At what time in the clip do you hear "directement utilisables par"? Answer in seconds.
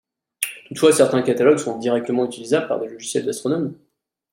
1.77-2.79